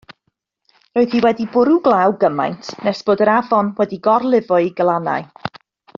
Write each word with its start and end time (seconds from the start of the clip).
Roedd 0.97 1.11
hi 1.17 1.21
wedi 1.25 1.45
bwrw 1.57 1.77
glaw 1.89 2.15
gymaint 2.23 2.71
nes 2.87 3.05
bod 3.11 3.21
yr 3.27 3.33
afon 3.37 3.73
wedi 3.83 4.03
gorlifo'i 4.09 4.73
glannau. 4.81 5.33